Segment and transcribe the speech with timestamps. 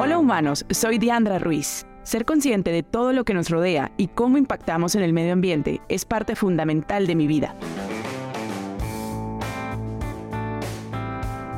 [0.00, 1.84] Hola humanos, soy Diandra Ruiz.
[2.04, 5.80] Ser consciente de todo lo que nos rodea y cómo impactamos en el medio ambiente
[5.88, 7.56] es parte fundamental de mi vida.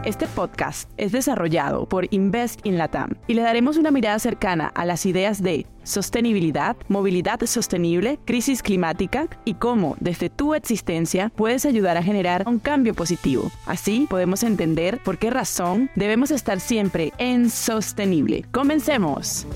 [0.04, 4.86] Este podcast es desarrollado por Invest in Latam y le daremos una mirada cercana a
[4.86, 11.98] las ideas de sostenibilidad, movilidad sostenible, crisis climática y cómo desde tu existencia puedes ayudar
[11.98, 13.50] a generar un cambio positivo.
[13.66, 18.46] Así podemos entender por qué razón debemos estar siempre en sostenible.
[18.52, 19.46] Comencemos.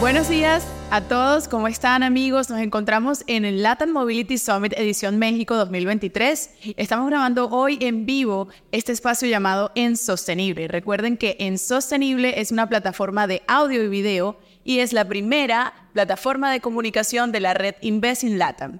[0.00, 2.50] Buenos días a todos, ¿cómo están amigos?
[2.50, 6.50] Nos encontramos en el Latin Mobility Summit Edición México 2023.
[6.76, 10.68] Estamos grabando hoy en vivo este espacio llamado En Sostenible.
[10.68, 15.74] Recuerden que En Sostenible es una plataforma de audio y video y es la primera
[15.94, 18.78] plataforma de comunicación de la red Invest in Latam.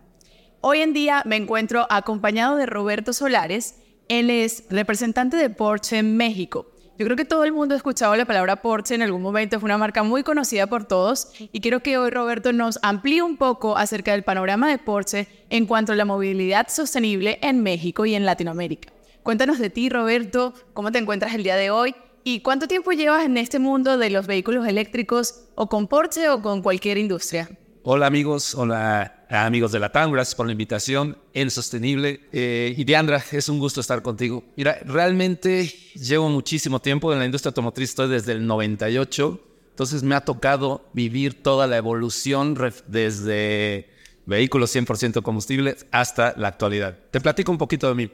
[0.61, 3.81] Hoy en día me encuentro acompañado de Roberto Solares.
[4.09, 6.74] Él es representante de Porsche en México.
[6.97, 9.67] Yo creo que todo el mundo ha escuchado la palabra Porsche en algún momento, fue
[9.67, 13.77] una marca muy conocida por todos y quiero que hoy Roberto nos amplíe un poco
[13.77, 18.25] acerca del panorama de Porsche en cuanto a la movilidad sostenible en México y en
[18.25, 18.93] Latinoamérica.
[19.25, 23.25] Cuéntanos de ti, Roberto, cómo te encuentras el día de hoy y cuánto tiempo llevas
[23.25, 27.51] en este mundo de los vehículos eléctricos o con Porsche o con cualquier industria.
[27.87, 32.23] Hola amigos, hola amigos de la TAM, gracias por la invitación en Sostenible.
[32.33, 34.43] Eh, y Diandra, es un gusto estar contigo.
[34.57, 40.15] Mira, realmente llevo muchísimo tiempo en la industria automotriz, estoy desde el 98, entonces me
[40.15, 43.91] ha tocado vivir toda la evolución desde
[44.25, 46.97] vehículos 100% combustibles hasta la actualidad.
[47.11, 48.11] Te platico un poquito de mí.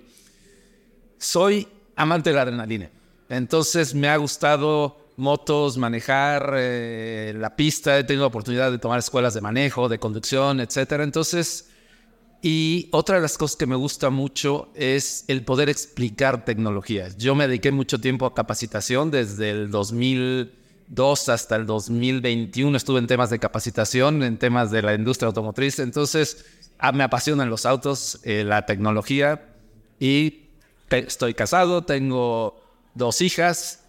[1.17, 2.91] Soy amante de la adrenalina,
[3.29, 9.35] entonces me ha gustado motos, manejar eh, la pista, he tenido oportunidad de tomar escuelas
[9.35, 11.05] de manejo, de conducción, etcétera.
[11.05, 11.71] Entonces,
[12.43, 17.17] y otra de las cosas que me gusta mucho es el poder explicar tecnologías.
[17.19, 23.07] Yo me dediqué mucho tiempo a capacitación desde el 2002 hasta el 2021 estuve en
[23.07, 25.79] temas de capacitación, en temas de la industria automotriz.
[25.79, 26.47] Entonces,
[26.95, 29.55] me apasionan los autos, eh, la tecnología
[29.99, 30.49] y
[30.89, 32.61] estoy casado, tengo
[32.95, 33.80] dos hijas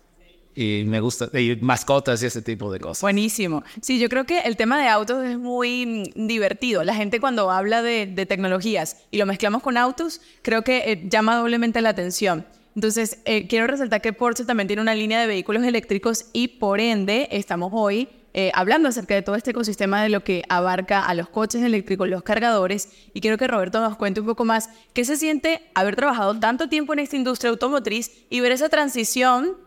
[0.56, 3.02] y me gusta, y mascotas y ese tipo de cosas.
[3.02, 3.64] Buenísimo.
[3.82, 6.84] Sí, yo creo que el tema de autos es muy divertido.
[6.84, 11.36] La gente cuando habla de, tecnologías y lo mezclamos con autos, creo que eh, llama
[11.36, 12.46] doblemente la atención.
[12.76, 16.80] Entonces, eh, quiero resaltar que Porsche también tiene una línea de vehículos eléctricos y por
[16.80, 21.14] ende estamos hoy eh, hablando acerca de todo este ecosistema de lo que abarca a
[21.14, 25.04] los coches eléctricos, los cargadores, y quiero que Roberto nos cuente un poco más qué
[25.04, 29.58] se siente haber trabajado tanto tiempo en esta industria automotriz y ver esa transición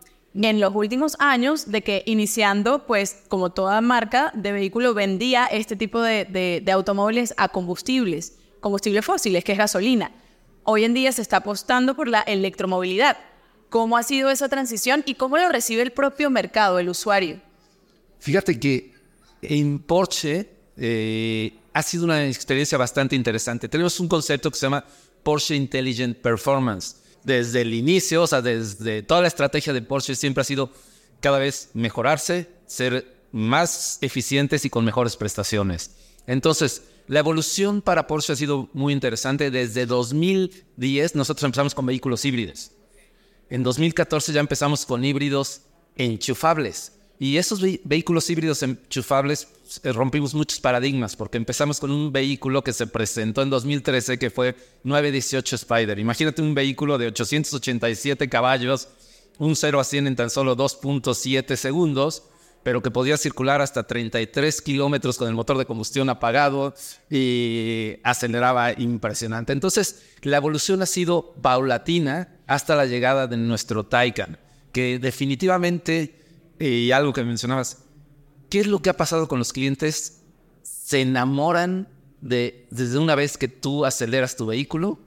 [0.43, 5.75] en los últimos años de que iniciando, pues como toda marca de vehículo vendía este
[5.75, 10.11] tipo de, automóviles a combustibles, combustibles fósiles, que es gasolina.
[10.63, 13.17] Hoy en día se está apostando por la electromovilidad.
[13.69, 17.39] ¿Cómo ha sido esa transición y cómo lo recibe el propio mercado, el usuario?
[18.19, 18.93] Fíjate que
[19.41, 23.69] en Porsche eh, ha sido una experiencia bastante interesante.
[23.69, 24.83] Tenemos un concepto que se llama
[25.23, 30.41] Porsche Intelligent Performance desde el inicio, o sea, desde toda la estrategia de Porsche siempre
[30.41, 30.71] ha sido
[31.19, 35.91] cada vez mejorarse, ser más eficientes y con mejores prestaciones.
[36.27, 39.51] Entonces, la evolución para Porsche ha sido muy interesante.
[39.51, 42.71] Desde 2010 nosotros empezamos con vehículos híbridos.
[43.49, 45.61] En 2014 ya empezamos con híbridos
[45.95, 46.93] enchufables.
[47.17, 49.47] Y esos vehículos híbridos enchufables
[49.83, 54.29] eh, rompimos muchos paradigmas porque empezamos con un vehículo que se presentó en 2013 que
[54.29, 55.99] fue 918 Spider.
[55.99, 58.89] Imagínate un vehículo de 887 caballos,
[59.37, 62.23] un 0 a 100 en tan solo 2.7 segundos,
[62.63, 66.73] pero que podía circular hasta 33 kilómetros con el motor de combustión apagado
[67.09, 69.53] y aceleraba impresionante.
[69.53, 74.37] Entonces, la evolución ha sido paulatina hasta la llegada de nuestro Taycan,
[74.73, 76.24] que definitivamente
[76.59, 77.83] y algo que mencionabas,
[78.49, 80.21] ¿qué es lo que ha pasado con los clientes?
[80.63, 81.87] Se enamoran
[82.21, 84.99] de desde una vez que tú aceleras tu vehículo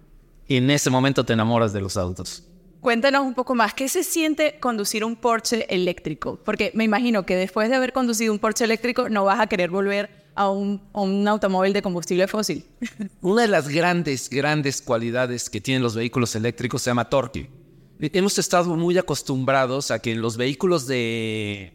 [0.46, 2.44] y en ese momento te enamoras de los autos.
[2.80, 6.38] Cuéntanos un poco más, ¿qué se siente conducir un Porsche eléctrico?
[6.44, 9.70] Porque me imagino que después de haber conducido un Porsche eléctrico no vas a querer
[9.70, 12.64] volver a un, a un, automóvil de combustible fósil.
[13.20, 17.50] Una de las grandes, grandes cualidades que tienen los vehículos eléctricos se llama torque
[18.00, 21.72] hemos estado muy acostumbrados a que en los vehículos de,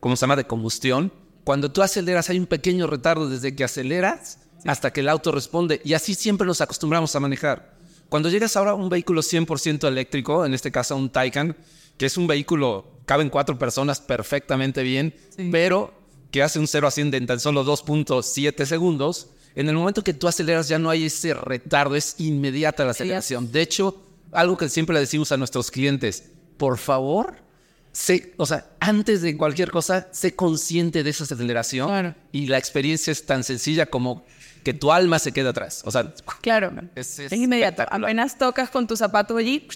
[0.00, 1.12] ¿cómo se llama?, de combustión,
[1.44, 5.80] cuando tú aceleras hay un pequeño retardo desde que aceleras hasta que el auto responde
[5.84, 7.76] y así siempre nos acostumbramos a manejar.
[8.08, 11.56] Cuando llegas ahora a un vehículo 100% eléctrico, en este caso un Taycan,
[11.98, 15.14] que es un vehículo, caben cuatro personas perfectamente bien,
[15.50, 15.92] pero
[16.30, 20.12] que hace un 0 a 100 en tan solo 2.7 segundos, en el momento que
[20.12, 23.50] tú aceleras ya no hay ese retardo, es inmediata la aceleración.
[23.50, 24.05] De hecho,
[24.36, 27.36] algo que siempre le decimos a nuestros clientes, por favor,
[27.92, 32.14] sé, o sea, antes de cualquier cosa, sé consciente de esa aceleración Claro.
[32.32, 34.24] y la experiencia es tan sencilla como
[34.62, 35.82] que tu alma se queda atrás.
[35.84, 36.72] O sea, Claro.
[36.94, 37.84] Es- Es, es inmediato.
[37.90, 39.66] Apenas tocas con tu zapato allí,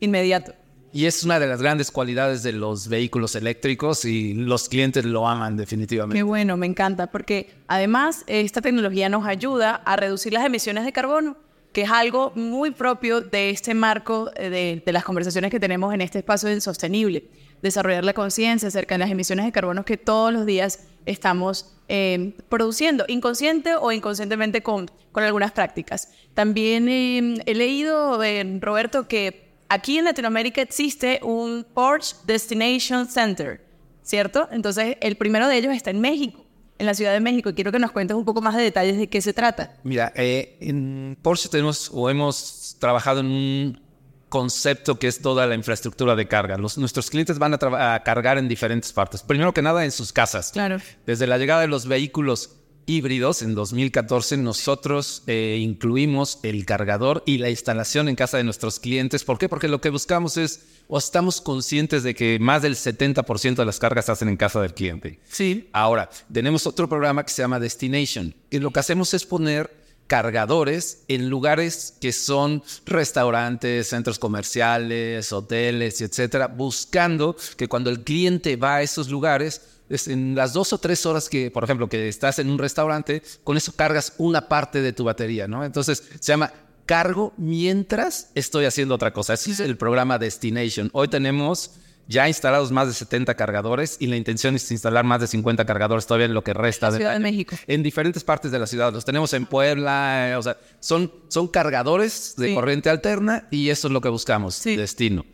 [0.00, 0.54] inmediato.
[0.92, 5.28] y es una de las grandes cualidades de los vehículos eléctricos y los clientes lo
[5.28, 6.16] aman definitivamente.
[6.18, 10.92] Qué bueno, me encanta, porque además esta tecnología nos ayuda a reducir las emisiones de
[10.92, 11.36] carbono,
[11.78, 15.94] que es algo muy propio de este marco eh, de, de las conversaciones que tenemos
[15.94, 17.30] en este espacio del sostenible.
[17.62, 22.34] Desarrollar la conciencia acerca de las emisiones de carbono que todos los días estamos eh,
[22.48, 26.08] produciendo, inconsciente o inconscientemente con, con algunas prácticas.
[26.34, 33.68] También eh, he leído, eh, Roberto, que aquí en Latinoamérica existe un Porsche Destination Center.
[34.08, 34.48] ¿cierto?
[34.50, 36.44] Entonces, el primero de ellos está en México,
[36.78, 37.50] en la Ciudad de México.
[37.50, 39.76] Y quiero que nos cuentes un poco más de detalles de qué se trata.
[39.82, 43.80] Mira, eh, en Porsche tenemos o hemos trabajado en un
[44.28, 46.58] concepto que es toda la infraestructura de carga.
[46.58, 49.22] Los, nuestros clientes van a cargar en diferentes partes.
[49.22, 50.52] Primero que nada, en sus casas.
[50.52, 50.78] Claro.
[51.06, 52.56] Desde la llegada de los vehículos
[52.88, 58.80] híbridos en 2014, nosotros eh, incluimos el cargador y la instalación en casa de nuestros
[58.80, 59.24] clientes.
[59.24, 59.48] ¿Por qué?
[59.48, 63.78] Porque lo que buscamos es, o estamos conscientes de que más del 70% de las
[63.78, 65.20] cargas se hacen en casa del cliente.
[65.28, 65.68] Sí.
[65.72, 69.77] Ahora, tenemos otro programa que se llama Destination, que lo que hacemos es poner
[70.08, 78.56] cargadores en lugares que son restaurantes, centros comerciales, hoteles, etcétera, buscando que cuando el cliente
[78.56, 82.08] va a esos lugares, es en las dos o tres horas que, por ejemplo, que
[82.08, 85.64] estás en un restaurante, con eso cargas una parte de tu batería, ¿no?
[85.64, 86.52] Entonces se llama
[86.86, 89.34] cargo mientras estoy haciendo otra cosa.
[89.34, 90.88] Ese es el programa Destination.
[90.94, 91.72] Hoy tenemos
[92.08, 96.06] ya instalados más de 70 cargadores y la intención es instalar más de 50 cargadores
[96.06, 97.18] todavía en lo que resta La del Ciudad de.
[97.20, 97.54] México.
[97.66, 98.92] En diferentes partes de la ciudad.
[98.92, 102.54] Los tenemos en Puebla, eh, o sea, son, son cargadores de Sí.
[102.54, 104.74] corriente alterna y eso es lo que buscamos, Sí.
[104.76, 105.24] destino.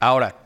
[0.00, 0.36] Ahora,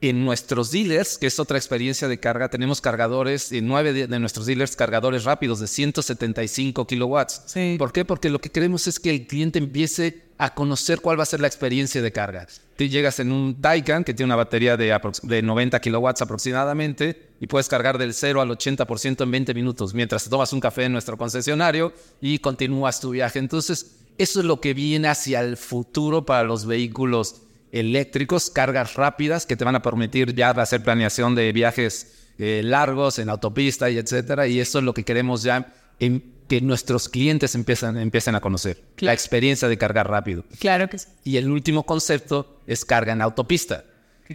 [0.00, 4.18] en nuestros dealers, que es otra experiencia de carga, tenemos cargadores, en nueve de, de
[4.20, 7.42] nuestros dealers, cargadores rápidos de 175 kilowatts.
[7.46, 7.76] Sí.
[7.78, 8.04] ¿Por qué?
[8.04, 11.40] Porque lo que queremos es que el cliente empiece a conocer cuál va a ser
[11.40, 12.46] la experiencia de carga.
[12.76, 17.48] Tú llegas en un Taycan que tiene una batería de, de 90 kilowatts aproximadamente y
[17.48, 21.18] puedes cargar del 0 al 80% en 20 minutos mientras tomas un café en nuestro
[21.18, 23.40] concesionario y continúas tu viaje.
[23.40, 27.42] Entonces, eso es lo que viene hacia el futuro para los vehículos
[27.72, 33.18] eléctricos, cargas rápidas que te van a permitir ya hacer planeación de viajes eh, largos
[33.18, 34.46] en autopista y etcétera.
[34.46, 38.82] Y eso es lo que queremos ya en- que nuestros clientes empiezan, empiecen a conocer.
[39.00, 40.44] La experiencia de cargar rápido.
[40.58, 41.06] Claro que sí.
[41.24, 43.84] Y el último concepto es carga en autopista.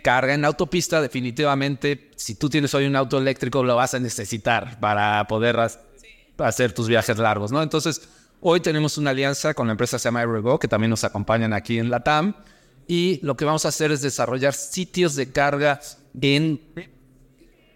[0.03, 4.79] Carga en autopista, definitivamente, si tú tienes hoy un auto eléctrico, lo vas a necesitar
[4.79, 5.57] para poder
[6.37, 7.61] hacer tus viajes largos, ¿no?
[7.63, 8.07] Entonces,
[8.41, 10.23] hoy tenemos una alianza con la empresa que se llama
[10.59, 12.35] que también nos acompañan aquí en la TAM.
[12.87, 15.79] Y lo que vamos a hacer es desarrollar sitios de carga
[16.21, 16.59] en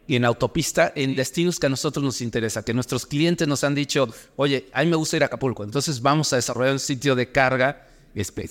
[0.10, 4.08] en autopista en destinos que a nosotros nos interesa, que nuestros clientes nos han dicho,
[4.38, 7.30] oye, a mí me gusta ir a Acapulco, entonces vamos a desarrollar un sitio de
[7.32, 7.84] carga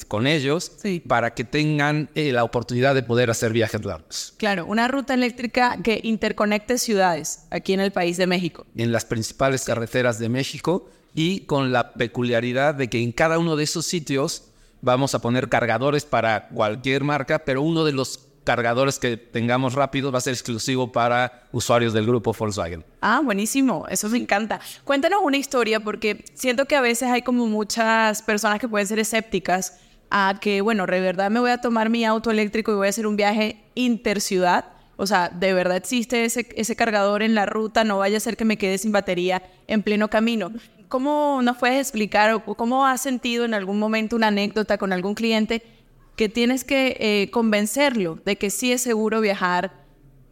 [0.07, 1.03] con ellos Sí.
[1.05, 5.79] para que tengan eh, la oportunidad de poder hacer viajes largos Claro, una ruta eléctrica
[5.83, 8.65] que interconecte ciudades aquí en el país de México.
[8.77, 13.57] en las principales carreteras de México y con la peculiaridad de que en cada uno
[13.57, 14.45] de esos sitios
[14.81, 20.13] vamos a poner cargadores para cualquier marca, pero uno de los cargadores que tengamos rápido
[20.13, 22.85] va a ser exclusivo para usuarios del grupo Volkswagen.
[23.01, 24.61] Ah, buenísimo, eso me encanta.
[24.85, 29.01] Cuéntanos una historia porque siento que a veces hay como muchas personas que pueden ser
[29.01, 32.87] escépticas a que, bueno, de verdad me voy a tomar mi auto eléctrico y voy
[32.87, 34.67] a hacer un viaje interciudad.
[34.97, 38.37] O sea, de verdad existe ese, ese cargador en la ruta, no vaya a ser
[38.37, 40.53] que me quede sin batería en pleno camino.
[40.89, 45.15] ¿Cómo nos puedes explicar o cómo has sentido en algún momento una anécdota con algún
[45.15, 45.63] cliente
[46.15, 49.85] que tienes que eh, convencerlo de que sí es seguro viajar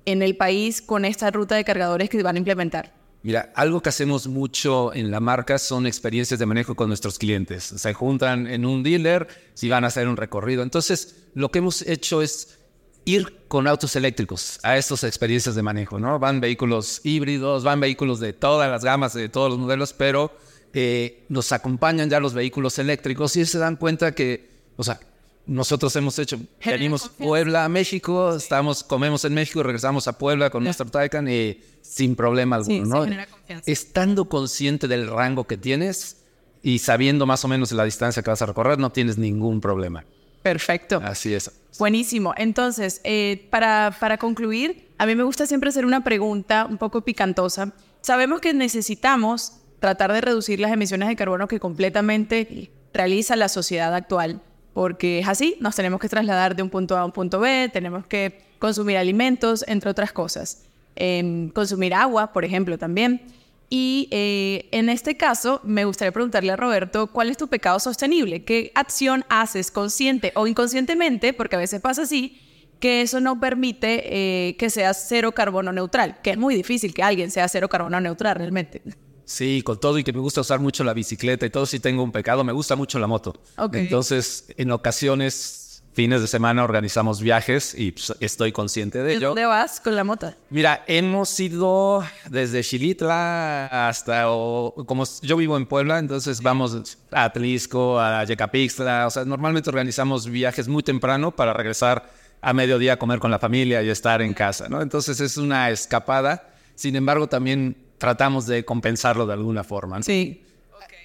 [0.07, 2.95] en el país con esta ruta de cargadores que van a implementar?
[3.23, 7.65] Mira, algo que hacemos mucho en la marca son experiencias de manejo con nuestros clientes.
[7.65, 10.63] Se juntan en un dealer si van a hacer un recorrido.
[10.63, 12.59] Entonces, lo que hemos hecho es
[13.05, 16.19] ir con autos eléctricos a estas experiencias de manejo, ¿no?
[16.19, 20.33] Van vehículos híbridos, van vehículos de todas las gamas, de todos los modelos, pero
[20.73, 24.99] eh, nos acompañan ya los vehículos eléctricos y se dan cuenta que, o sea,
[25.47, 27.11] nosotros hemos hecho, venimos.
[27.11, 31.61] Puebla a México, estamos, comemos en México y regresamos a Puebla con nuestro Taycan y
[31.83, 33.05] sin problema alguno, Sí, ¿no?
[33.05, 33.71] genera confianza.
[33.71, 36.23] Estando consciente del rango que tienes
[36.63, 40.05] y sabiendo más o menos la distancia que vas a recorrer, no tienes ningún problema.
[40.45, 41.01] Perfecto.
[41.03, 41.51] Así es.
[41.79, 42.35] Buenísimo.
[42.37, 47.01] Entonces, eh, para, para concluir, a mí me gusta siempre hacer una pregunta un poco
[47.01, 47.73] picantosa.
[48.03, 53.95] Sabemos que necesitamos tratar de reducir las emisiones de carbono que completamente realiza la sociedad
[53.95, 54.43] actual,
[54.75, 57.71] porque es así, nos tenemos que trasladar de un punto A a un punto B,
[57.73, 60.67] tenemos que consumir alimentos, entre otras cosas.
[60.95, 63.23] Em, consumir agua, por ejemplo, también.
[63.71, 68.45] Y eh, en este caso, me gustaría preguntarle a Roberto, ¿cuál es tu pecado sostenible?
[68.45, 72.41] ¿Qué acción haces consciente o inconscientemente, porque a veces pasa así,
[72.79, 76.21] que eso no permite eh, que seas cero carbono neutral?
[76.23, 78.83] Que es muy difícil que alguien sea cero carbono neutral realmente.
[79.25, 82.03] Sí, con todo y que me gusta usar mucho la bicicleta y todo, si tengo
[82.03, 83.35] un pecado, me gusta mucho la moto.
[83.73, 85.64] Entonces, en ocasiones
[85.95, 89.29] fines de semana organizamos viajes y pues, estoy consciente de ello.
[89.29, 90.35] ¿Dónde vas con la moto?
[90.51, 98.01] Mira, hemos ido desde Xilitla hasta, como yo vivo en Puebla, entonces vamos a Atlisco,
[98.01, 102.11] a Yecapixtla, o sea, normalmente organizamos viajes muy temprano para regresar
[102.41, 104.83] a mediodía a comer con la familia y estar en casa, ¿no?
[104.83, 110.03] Entonces es una escapada, sin embargo también tratamos de compensarlo de alguna forma.
[110.03, 110.43] Sí.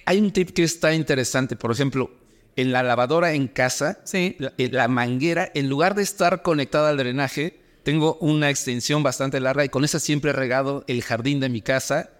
[0.04, 2.10] Hay un tip que está interesante, por ejemplo,
[2.56, 4.36] en la lavadora en casa, sí.
[4.38, 9.68] la, manguera, en lugar de estar conectada al drenaje, tengo una extensión bastante larga y
[9.68, 12.10] con esa siempre he regado el jardín de mi casa.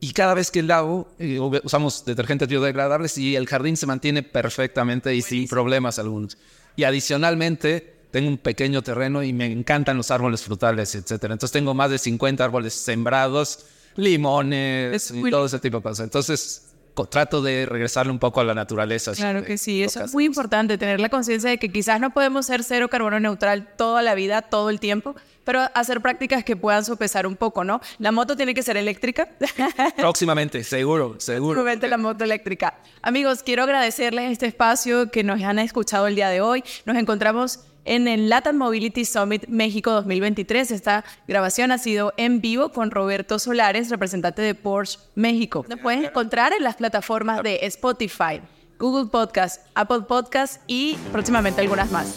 [0.00, 5.14] Y cada vez que lavo, eh, usamos detergentes biodegradables y el jardín se mantiene perfectamente
[5.14, 6.38] y sin problemas algunos.
[6.76, 11.10] Y adicionalmente, tengo un pequeño terreno y me encantan los árboles frutales, etc.
[11.24, 13.66] Entonces tengo más de 50 árboles sembrados,
[13.96, 16.04] limones y todo ese tipo de cosas.
[16.04, 16.67] Entonces
[17.06, 19.12] trato de regresarle un poco a la naturaleza.
[19.12, 22.46] Claro que sí, eso es muy importante, tener la conciencia de que quizás no podemos
[22.46, 25.14] ser cero carbono neutral toda la vida, todo el tiempo,
[25.44, 27.80] pero hacer prácticas que puedan sopesar un poco, ¿no?
[27.98, 29.28] La moto tiene que ser eléctrica.
[29.96, 31.54] Próximamente, seguro, seguro.
[31.54, 32.74] Próximamente la moto eléctrica.
[33.00, 36.62] Amigos, quiero agradecerles este espacio que nos han escuchado el día de hoy.
[36.84, 40.70] Nos encontramos en el Latin Mobility Summit México 2023.
[40.70, 45.64] Esta grabación ha sido en vivo con Roberto Solares, representante de Porsche México.
[45.68, 48.42] Nos pueden encontrar en las plataformas de Spotify,
[48.78, 52.14] Google Podcast, Apple Podcast y próximamente algunas más.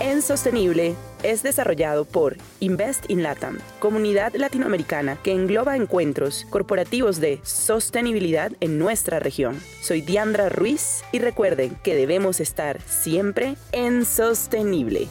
[0.00, 7.40] En Sostenible es desarrollado por Invest in Latam, comunidad latinoamericana que engloba encuentros corporativos de
[7.42, 9.60] sostenibilidad en nuestra región.
[9.80, 15.08] Soy Diandra Ruiz y recuerden que debemos estar siempre en sostenible.